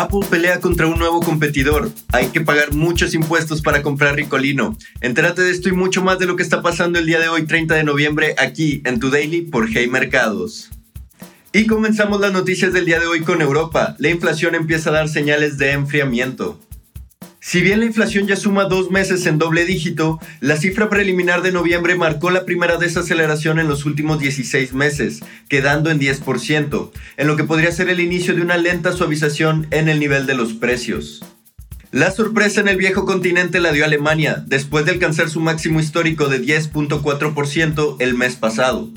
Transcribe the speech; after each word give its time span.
Apple 0.00 0.20
pelea 0.30 0.60
contra 0.60 0.86
un 0.86 0.98
nuevo 0.98 1.20
competidor. 1.20 1.90
Hay 2.08 2.28
que 2.28 2.40
pagar 2.40 2.72
muchos 2.72 3.12
impuestos 3.12 3.60
para 3.60 3.82
comprar 3.82 4.16
Ricolino. 4.16 4.78
Entérate 5.02 5.42
de 5.42 5.50
esto 5.50 5.68
y 5.68 5.72
mucho 5.72 6.02
más 6.02 6.18
de 6.18 6.24
lo 6.24 6.36
que 6.36 6.42
está 6.42 6.62
pasando 6.62 6.98
el 6.98 7.04
día 7.04 7.20
de 7.20 7.28
hoy, 7.28 7.44
30 7.44 7.74
de 7.74 7.84
noviembre, 7.84 8.34
aquí 8.38 8.80
en 8.86 8.98
Tu 8.98 9.10
Daily 9.10 9.42
por 9.42 9.68
Hey 9.70 9.88
Mercados. 9.88 10.70
Y 11.52 11.66
comenzamos 11.66 12.18
las 12.18 12.32
noticias 12.32 12.72
del 12.72 12.86
día 12.86 12.98
de 12.98 13.08
hoy 13.08 13.20
con 13.20 13.42
Europa. 13.42 13.94
La 13.98 14.08
inflación 14.08 14.54
empieza 14.54 14.88
a 14.88 14.94
dar 14.94 15.10
señales 15.10 15.58
de 15.58 15.72
enfriamiento. 15.72 16.58
Si 17.42 17.62
bien 17.62 17.80
la 17.80 17.86
inflación 17.86 18.26
ya 18.26 18.36
suma 18.36 18.64
dos 18.64 18.90
meses 18.90 19.24
en 19.24 19.38
doble 19.38 19.64
dígito, 19.64 20.20
la 20.40 20.58
cifra 20.58 20.90
preliminar 20.90 21.40
de 21.40 21.52
noviembre 21.52 21.94
marcó 21.94 22.30
la 22.30 22.44
primera 22.44 22.76
desaceleración 22.76 23.58
en 23.58 23.66
los 23.66 23.86
últimos 23.86 24.18
16 24.18 24.74
meses, 24.74 25.20
quedando 25.48 25.90
en 25.90 25.98
10%, 25.98 26.90
en 27.16 27.26
lo 27.26 27.36
que 27.36 27.44
podría 27.44 27.72
ser 27.72 27.88
el 27.88 28.00
inicio 28.00 28.34
de 28.34 28.42
una 28.42 28.58
lenta 28.58 28.92
suavización 28.92 29.66
en 29.70 29.88
el 29.88 30.00
nivel 30.00 30.26
de 30.26 30.34
los 30.34 30.52
precios. 30.52 31.24
La 31.92 32.10
sorpresa 32.10 32.60
en 32.60 32.68
el 32.68 32.76
viejo 32.76 33.06
continente 33.06 33.58
la 33.58 33.72
dio 33.72 33.86
Alemania, 33.86 34.44
después 34.46 34.84
de 34.84 34.92
alcanzar 34.92 35.30
su 35.30 35.40
máximo 35.40 35.80
histórico 35.80 36.28
de 36.28 36.42
10.4% 36.42 37.96
el 38.00 38.14
mes 38.14 38.36
pasado. 38.36 38.90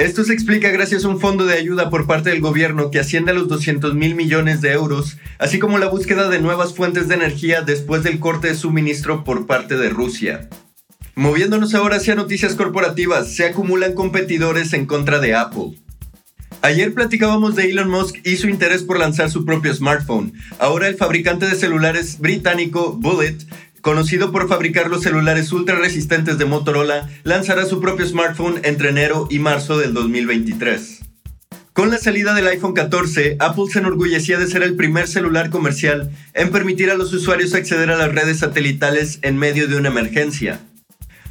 Esto 0.00 0.24
se 0.24 0.32
explica 0.32 0.70
gracias 0.70 1.04
a 1.04 1.08
un 1.08 1.20
fondo 1.20 1.44
de 1.44 1.58
ayuda 1.58 1.90
por 1.90 2.06
parte 2.06 2.30
del 2.30 2.40
gobierno 2.40 2.90
que 2.90 2.98
asciende 2.98 3.32
a 3.32 3.34
los 3.34 3.48
200 3.48 3.94
mil 3.94 4.14
millones 4.14 4.62
de 4.62 4.72
euros, 4.72 5.18
así 5.38 5.58
como 5.58 5.76
la 5.76 5.88
búsqueda 5.88 6.30
de 6.30 6.40
nuevas 6.40 6.74
fuentes 6.74 7.06
de 7.06 7.16
energía 7.16 7.60
después 7.60 8.02
del 8.02 8.18
corte 8.18 8.48
de 8.48 8.54
suministro 8.54 9.24
por 9.24 9.46
parte 9.46 9.76
de 9.76 9.90
Rusia. 9.90 10.48
Moviéndonos 11.16 11.74
ahora 11.74 11.96
hacia 11.96 12.14
noticias 12.14 12.54
corporativas, 12.54 13.34
se 13.34 13.44
acumulan 13.44 13.92
competidores 13.92 14.72
en 14.72 14.86
contra 14.86 15.20
de 15.20 15.34
Apple. 15.34 15.74
Ayer 16.62 16.94
platicábamos 16.94 17.54
de 17.54 17.70
Elon 17.70 17.90
Musk 17.90 18.26
y 18.26 18.36
su 18.36 18.48
interés 18.48 18.82
por 18.82 18.98
lanzar 18.98 19.30
su 19.30 19.44
propio 19.44 19.74
smartphone. 19.74 20.32
Ahora 20.58 20.88
el 20.88 20.96
fabricante 20.96 21.44
de 21.44 21.56
celulares 21.56 22.18
británico 22.18 22.92
Bullet 22.92 23.36
conocido 23.80 24.32
por 24.32 24.48
fabricar 24.48 24.90
los 24.90 25.02
celulares 25.02 25.52
ultra 25.52 25.76
resistentes 25.76 26.38
de 26.38 26.44
Motorola, 26.44 27.08
lanzará 27.22 27.66
su 27.66 27.80
propio 27.80 28.06
smartphone 28.06 28.60
entre 28.64 28.90
enero 28.90 29.26
y 29.30 29.38
marzo 29.38 29.78
del 29.78 29.94
2023. 29.94 31.00
Con 31.72 31.90
la 31.90 31.98
salida 31.98 32.34
del 32.34 32.48
iPhone 32.48 32.74
14, 32.74 33.36
Apple 33.38 33.64
se 33.72 33.78
enorgullecía 33.78 34.38
de 34.38 34.48
ser 34.48 34.62
el 34.62 34.76
primer 34.76 35.08
celular 35.08 35.50
comercial 35.50 36.10
en 36.34 36.50
permitir 36.50 36.90
a 36.90 36.96
los 36.96 37.12
usuarios 37.12 37.54
acceder 37.54 37.90
a 37.90 37.96
las 37.96 38.12
redes 38.12 38.40
satelitales 38.40 39.18
en 39.22 39.38
medio 39.38 39.68
de 39.68 39.76
una 39.76 39.88
emergencia. 39.88 40.60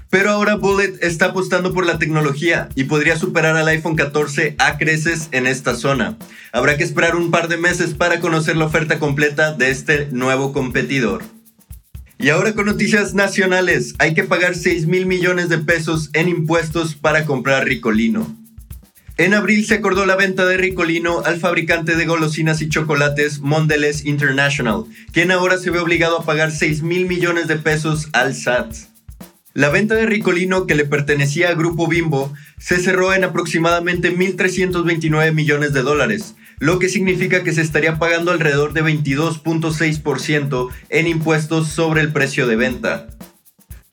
Pero 0.09 0.31
ahora 0.31 0.55
Bullet 0.55 0.97
está 1.01 1.27
apostando 1.27 1.71
por 1.71 1.85
la 1.85 1.99
tecnología 1.99 2.69
y 2.73 2.85
podría 2.85 3.15
superar 3.15 3.55
al 3.57 3.67
iPhone 3.67 3.95
14 3.95 4.55
a 4.57 4.77
creces 4.79 5.27
en 5.31 5.45
esta 5.45 5.75
zona. 5.75 6.17
Habrá 6.51 6.77
que 6.77 6.83
esperar 6.83 7.15
un 7.15 7.29
par 7.29 7.47
de 7.47 7.57
meses 7.57 7.93
para 7.93 8.19
conocer 8.19 8.57
la 8.57 8.65
oferta 8.65 8.97
completa 8.97 9.53
de 9.53 9.69
este 9.69 10.07
nuevo 10.11 10.51
competidor. 10.51 11.21
Y 12.21 12.31
ahora 12.31 12.53
con 12.53 12.65
noticias 12.65 13.13
nacionales, 13.13 13.95
hay 13.97 14.13
que 14.13 14.25
pagar 14.25 14.53
6 14.53 14.87
mil 14.87 15.05
millones 15.05 15.47
de 15.47 15.57
pesos 15.57 16.09
en 16.11 16.27
impuestos 16.27 16.95
para 16.95 17.23
comprar 17.23 17.63
Ricolino. 17.63 18.35
En 19.15 19.33
abril 19.33 19.65
se 19.65 19.75
acordó 19.75 20.05
la 20.05 20.17
venta 20.17 20.45
de 20.45 20.57
Ricolino 20.57 21.21
al 21.23 21.39
fabricante 21.39 21.95
de 21.95 22.05
golosinas 22.05 22.61
y 22.61 22.67
chocolates 22.67 23.39
Mondelez 23.39 24.03
International, 24.03 24.83
quien 25.13 25.31
ahora 25.31 25.57
se 25.57 25.71
ve 25.71 25.79
obligado 25.79 26.19
a 26.19 26.25
pagar 26.25 26.51
6 26.51 26.83
mil 26.83 27.05
millones 27.05 27.47
de 27.47 27.55
pesos 27.55 28.09
al 28.11 28.35
SAT. 28.35 28.88
La 29.53 29.69
venta 29.69 29.95
de 29.95 30.05
Ricolino, 30.05 30.67
que 30.67 30.75
le 30.75 30.85
pertenecía 30.85 31.49
a 31.49 31.55
Grupo 31.55 31.87
Bimbo, 31.87 32.31
se 32.59 32.77
cerró 32.77 33.13
en 33.15 33.23
aproximadamente 33.23 34.15
1.329 34.15 35.33
millones 35.33 35.73
de 35.73 35.81
dólares, 35.81 36.35
lo 36.59 36.77
que 36.77 36.87
significa 36.87 37.43
que 37.43 37.53
se 37.53 37.61
estaría 37.61 37.97
pagando 37.97 38.31
alrededor 38.31 38.73
de 38.73 38.83
22.6% 38.83 40.69
en 40.89 41.07
impuestos 41.07 41.69
sobre 41.69 42.01
el 42.01 42.13
precio 42.13 42.45
de 42.45 42.57
venta. 42.57 43.07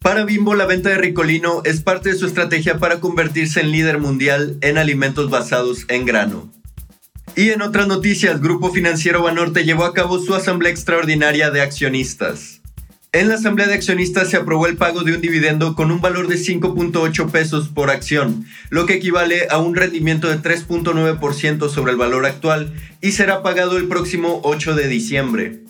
Para 0.00 0.24
Bimbo, 0.26 0.54
la 0.54 0.66
venta 0.66 0.90
de 0.90 0.98
Ricolino 0.98 1.62
es 1.64 1.80
parte 1.80 2.10
de 2.10 2.16
su 2.16 2.26
estrategia 2.26 2.78
para 2.78 3.00
convertirse 3.00 3.60
en 3.60 3.72
líder 3.72 3.98
mundial 3.98 4.58
en 4.60 4.76
alimentos 4.76 5.30
basados 5.30 5.86
en 5.88 6.04
grano. 6.04 6.52
Y 7.34 7.50
en 7.50 7.62
otras 7.62 7.86
noticias, 7.86 8.40
Grupo 8.40 8.72
Financiero 8.72 9.22
Banorte 9.22 9.64
llevó 9.64 9.84
a 9.84 9.94
cabo 9.94 10.18
su 10.18 10.34
asamblea 10.34 10.70
extraordinaria 10.70 11.50
de 11.50 11.62
accionistas. 11.62 12.60
En 13.16 13.30
la 13.30 13.36
Asamblea 13.36 13.66
de 13.66 13.72
Accionistas 13.72 14.28
se 14.28 14.36
aprobó 14.36 14.66
el 14.66 14.76
pago 14.76 15.02
de 15.02 15.14
un 15.14 15.22
dividendo 15.22 15.74
con 15.74 15.90
un 15.90 16.02
valor 16.02 16.28
de 16.28 16.36
5.8 16.36 17.30
pesos 17.30 17.68
por 17.68 17.88
acción, 17.88 18.44
lo 18.68 18.84
que 18.84 18.92
equivale 18.92 19.46
a 19.48 19.56
un 19.56 19.74
rendimiento 19.74 20.28
de 20.28 20.36
3.9% 20.36 21.70
sobre 21.70 21.92
el 21.92 21.96
valor 21.96 22.26
actual 22.26 22.74
y 23.00 23.12
será 23.12 23.42
pagado 23.42 23.78
el 23.78 23.88
próximo 23.88 24.40
8 24.42 24.74
de 24.74 24.88
diciembre. 24.88 25.60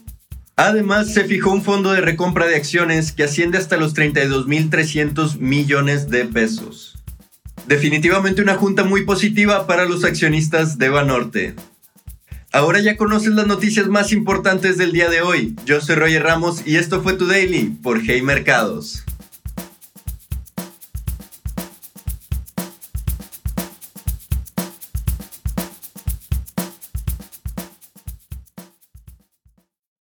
Además, 0.56 1.15
se 1.15 1.23
fijó 1.23 1.53
un 1.53 1.62
fondo 1.62 1.93
de 1.93 2.01
recompra 2.01 2.47
de 2.47 2.56
acciones 2.56 3.12
que 3.12 3.23
asciende 3.23 3.59
hasta 3.59 3.77
los 3.77 3.95
32.300 3.95 5.39
millones 5.39 6.11
de 6.11 6.25
pesos. 6.25 6.99
Definitivamente 7.69 8.43
una 8.43 8.56
junta 8.56 8.83
muy 8.83 9.05
positiva 9.05 9.69
para 9.69 9.85
los 9.85 10.03
accionistas 10.03 10.79
de 10.79 10.89
Banorte. 10.89 11.55
Ahora 12.56 12.81
ya 12.81 12.97
conoces 12.97 13.34
las 13.34 13.47
noticias 13.47 13.87
más 13.87 14.12
importantes 14.12 14.78
del 14.78 14.91
día 14.91 15.11
de 15.11 15.21
hoy. 15.21 15.55
Yo 15.67 15.83
soy 15.83 15.97
Roger 15.97 16.22
Ramos 16.22 16.62
y 16.65 16.77
esto 16.77 17.03
fue 17.03 17.12
tu 17.12 17.27
Daily 17.27 17.65
por 17.83 18.00
Hey 18.00 18.22
Mercados. 18.22 19.05